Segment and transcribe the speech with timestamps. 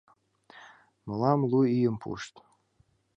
[1.07, 2.33] Мылам лу ийым пуышт.